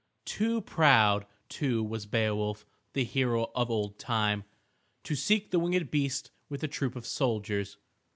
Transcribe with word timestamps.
Too 0.25 0.61
proud, 0.61 1.27
too, 1.47 1.83
was 1.83 2.07
Beowulf, 2.07 2.65
the 2.93 3.03
hero 3.03 3.51
of 3.53 3.69
old 3.69 3.99
time, 3.99 4.45
to 5.03 5.13
seek 5.15 5.51
the 5.51 5.59
winged 5.59 5.91
beast 5.91 6.31
with 6.49 6.63
a 6.63 6.67
troop 6.67 6.95
of 6.95 7.05
soldiers. 7.05 7.77